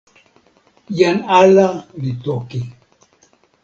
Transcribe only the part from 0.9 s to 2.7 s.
jan ala li toki.